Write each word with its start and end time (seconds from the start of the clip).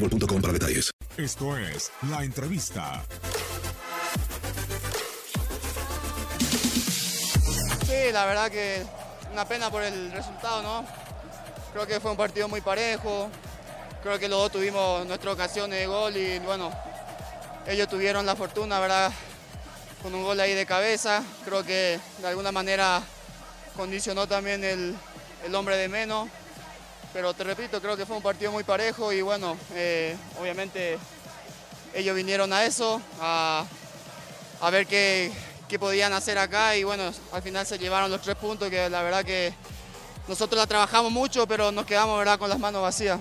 boostmobile.com 0.00 0.40
para 0.40 0.52
detalles. 0.52 0.90
Esto 1.16 1.56
es 1.56 1.90
La 2.08 2.22
Entrevista. 2.22 3.02
Sí, 7.86 8.12
la 8.12 8.26
verdad 8.26 8.50
que 8.50 8.82
una 9.32 9.46
pena 9.46 9.70
por 9.70 9.82
el 9.82 10.12
resultado, 10.12 10.62
¿no? 10.62 10.86
Creo 11.72 11.86
que 11.86 12.00
fue 12.00 12.12
un 12.12 12.16
partido 12.16 12.48
muy 12.48 12.60
parejo. 12.60 13.30
Creo 14.02 14.18
que 14.18 14.28
los 14.28 14.38
dos 14.38 14.52
tuvimos 14.52 15.06
nuestras 15.06 15.34
ocasiones 15.34 15.80
de 15.80 15.86
gol 15.86 16.16
y 16.16 16.38
bueno, 16.38 16.70
ellos 17.66 17.88
tuvieron 17.88 18.24
la 18.24 18.36
fortuna, 18.36 18.78
¿verdad? 18.78 19.12
Con 20.02 20.14
un 20.14 20.22
gol 20.22 20.38
ahí 20.38 20.54
de 20.54 20.66
cabeza. 20.66 21.22
Creo 21.44 21.64
que 21.64 21.98
de 22.18 22.28
alguna 22.28 22.52
manera 22.52 23.02
condicionó 23.76 24.26
también 24.28 24.62
el, 24.62 24.94
el 25.44 25.54
hombre 25.54 25.76
de 25.76 25.88
menos. 25.88 26.28
Pero 27.12 27.34
te 27.34 27.44
repito, 27.44 27.80
creo 27.80 27.96
que 27.96 28.06
fue 28.06 28.16
un 28.16 28.22
partido 28.22 28.52
muy 28.52 28.64
parejo 28.64 29.12
y 29.12 29.22
bueno, 29.22 29.56
eh, 29.74 30.16
obviamente 30.40 30.98
ellos 31.94 32.14
vinieron 32.14 32.52
a 32.52 32.64
eso, 32.64 33.00
a, 33.20 33.64
a 34.60 34.70
ver 34.70 34.86
qué, 34.86 35.32
qué 35.68 35.78
podían 35.78 36.12
hacer 36.12 36.38
acá 36.38 36.76
y 36.76 36.84
bueno, 36.84 37.10
al 37.32 37.42
final 37.42 37.66
se 37.66 37.78
llevaron 37.78 38.10
los 38.10 38.20
tres 38.20 38.36
puntos 38.36 38.68
que 38.68 38.90
la 38.90 39.02
verdad 39.02 39.24
que 39.24 39.54
nosotros 40.28 40.58
la 40.58 40.66
trabajamos 40.66 41.10
mucho, 41.10 41.46
pero 41.46 41.72
nos 41.72 41.86
quedamos 41.86 42.18
¿verdad? 42.18 42.38
con 42.38 42.50
las 42.50 42.58
manos 42.58 42.82
vacías. 42.82 43.18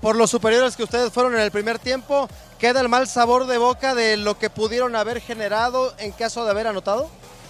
Por 0.00 0.16
los 0.16 0.30
superiores 0.30 0.74
que 0.74 0.82
ustedes 0.82 1.12
fueron 1.12 1.34
en 1.34 1.40
el 1.40 1.50
primer 1.50 1.78
tiempo, 1.78 2.28
¿queda 2.58 2.80
el 2.80 2.88
mal 2.88 3.06
sabor 3.06 3.46
de 3.46 3.58
boca 3.58 3.94
de 3.94 4.16
lo 4.16 4.38
que 4.38 4.50
pudieron 4.50 4.96
haber 4.96 5.20
generado 5.20 5.94
en 5.98 6.12
caso 6.12 6.44
de 6.44 6.50
haber 6.50 6.66
anotado? 6.66 7.08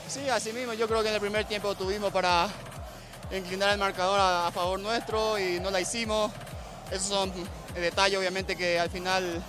Sí, 0.09 0.29
así 0.29 0.53
mismo, 0.53 0.75
yo 0.75 0.89
creo 0.89 1.03
que 1.03 1.09
en 1.09 1.15
el 1.15 1.21
primer 1.21 1.47
tiempo 1.47 1.75
tuvimos 1.75 2.13
para 2.13 2.49
inclinar 3.39 3.71
el 3.71 3.79
marcador 3.79 4.19
a, 4.21 4.47
a 4.47 4.53
favor 4.53 4.79
nuestro 4.81 5.39
y 5.39 5.59
no 5.61 5.71
la 5.71 5.81
hicimos. 5.81 6.31
Esos 6.91 7.07
son 7.09 7.33
detalles 7.75 8.19
obviamente 8.19 8.55
que 8.57 8.79
al 8.79 8.91
final 8.91 9.43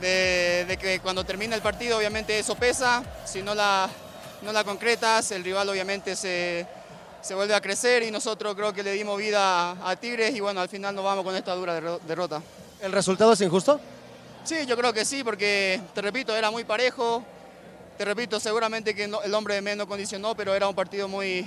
de, 0.00 0.64
de 0.66 0.76
que 0.76 1.00
cuando 1.00 1.24
termina 1.24 1.54
el 1.54 1.62
partido 1.62 1.98
obviamente 1.98 2.38
eso 2.38 2.54
pesa, 2.56 3.02
si 3.24 3.42
no 3.42 3.54
la, 3.54 3.88
no 4.42 4.52
la 4.52 4.64
concretas 4.64 5.30
el 5.30 5.44
rival 5.44 5.68
obviamente 5.68 6.16
se, 6.16 6.66
se 7.20 7.34
vuelve 7.34 7.54
a 7.54 7.60
crecer 7.60 8.02
y 8.02 8.10
nosotros 8.10 8.54
creo 8.56 8.72
que 8.72 8.82
le 8.82 8.92
dimos 8.92 9.16
vida 9.18 9.70
a 9.88 9.96
Tigres 9.96 10.34
y 10.34 10.40
bueno, 10.40 10.60
al 10.60 10.68
final 10.68 10.94
nos 10.94 11.04
vamos 11.04 11.24
con 11.24 11.36
esta 11.36 11.54
dura 11.54 11.80
derro- 11.80 12.00
derrota. 12.00 12.42
¿El 12.80 12.90
resultado 12.90 13.32
es 13.34 13.40
injusto? 13.40 13.80
Sí, 14.44 14.66
yo 14.66 14.76
creo 14.76 14.92
que 14.92 15.04
sí, 15.04 15.22
porque 15.22 15.80
te 15.94 16.02
repito, 16.02 16.34
era 16.34 16.50
muy 16.50 16.64
parejo. 16.64 17.22
Te 17.96 18.04
repito, 18.04 18.40
seguramente 18.40 18.92
que 18.92 19.06
no- 19.06 19.22
el 19.22 19.32
hombre 19.34 19.54
de 19.54 19.62
menos 19.62 19.86
condicionó, 19.86 20.34
pero 20.34 20.52
era 20.52 20.66
un 20.66 20.74
partido 20.74 21.06
muy, 21.06 21.46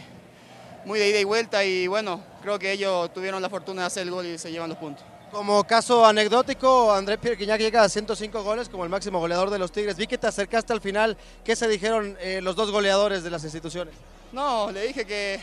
muy 0.86 1.00
de 1.00 1.10
ida 1.10 1.20
y 1.20 1.24
vuelta 1.24 1.64
y 1.66 1.88
bueno, 1.88 2.22
creo 2.42 2.58
que 2.60 2.72
ellos 2.72 3.12
tuvieron 3.14 3.42
la 3.42 3.50
fortuna 3.50 3.82
de 3.82 3.88
hacer 3.88 4.04
el 4.04 4.12
gol 4.12 4.26
y 4.26 4.38
se 4.38 4.52
llevan 4.52 4.70
los 4.70 4.78
puntos. 4.78 5.04
Como 5.32 5.64
caso 5.66 6.06
anecdótico, 6.06 6.94
André 6.94 7.18
Pierre 7.18 7.36
Guignac 7.36 7.60
llega 7.60 7.84
a 7.84 7.90
105 7.90 8.44
goles 8.44 8.70
como 8.70 8.84
el 8.84 8.90
máximo 8.90 9.20
goleador 9.20 9.50
de 9.50 9.60
los 9.60 9.72
Tigres. 9.72 9.98
Vi 9.98 10.08
que 10.08 10.18
te 10.18 10.28
acercaste 10.28 10.72
al 10.72 10.80
final. 10.80 11.18
¿Qué 11.44 11.56
se 11.58 11.68
dijeron 11.68 12.16
eh, 12.22 12.40
los 12.42 12.56
dos 12.56 12.72
goleadores 12.72 13.22
de 13.24 13.30
las 13.32 13.44
instituciones? 13.44 13.94
No, 14.32 14.72
le 14.72 14.88
dije 14.88 15.04
que 15.06 15.42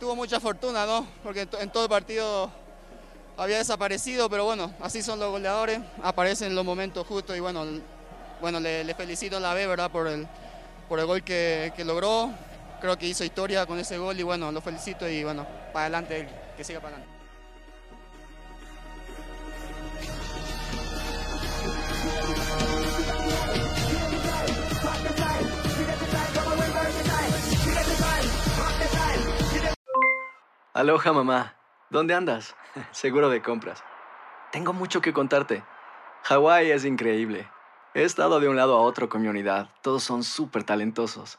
tuvo 0.00 0.14
mucha 0.16 0.40
fortuna, 0.40 0.86
¿no? 0.86 1.06
Porque 1.22 1.42
en 1.42 1.48
to- 1.48 1.60
en 1.60 1.70
todo 1.70 1.82
el 1.84 1.88
partido 1.90 2.50
había 3.36 3.58
desaparecido, 3.58 4.30
pero 4.30 4.44
bueno, 4.46 4.72
así 4.80 5.02
son 5.02 5.18
los 5.18 5.30
goleadores, 5.30 5.80
aparecen 6.02 6.48
en 6.48 6.54
los 6.54 6.64
momentos 6.64 7.06
justos 7.06 7.36
y 7.36 7.40
bueno, 7.40 7.66
bueno 8.40 8.60
le, 8.60 8.82
le 8.84 8.94
felicito 8.94 9.36
a 9.36 9.40
la 9.40 9.52
B, 9.52 9.66
¿verdad? 9.66 9.90
Por 9.90 10.06
el, 10.06 10.26
por 10.88 10.98
el 11.00 11.04
gol 11.06 11.22
que, 11.22 11.70
que 11.76 11.84
logró. 11.84 12.30
Creo 12.80 12.96
que 12.98 13.06
hizo 13.06 13.24
historia 13.24 13.66
con 13.66 13.78
ese 13.78 13.98
gol 13.98 14.18
y 14.18 14.22
bueno, 14.22 14.52
lo 14.52 14.60
felicito 14.60 15.08
y 15.08 15.24
bueno, 15.24 15.46
para 15.72 15.86
adelante, 15.86 16.28
que 16.56 16.64
siga 16.64 16.80
para 16.80 16.96
adelante. 16.96 17.16
Aloha 30.76 31.12
mamá. 31.14 31.54
¿Dónde 31.88 32.14
andas? 32.14 32.54
Seguro 32.90 33.30
de 33.30 33.40
compras. 33.40 33.82
Tengo 34.52 34.74
mucho 34.74 35.00
que 35.00 35.14
contarte. 35.14 35.64
Hawái 36.24 36.70
es 36.70 36.84
increíble. 36.84 37.48
He 37.94 38.02
estado 38.02 38.40
de 38.40 38.48
un 38.48 38.56
lado 38.56 38.76
a 38.76 38.82
otro 38.82 39.08
con 39.08 39.22
mi 39.22 39.28
unidad. 39.28 39.70
Todos 39.80 40.02
son 40.02 40.22
súper 40.22 40.64
talentosos. 40.64 41.38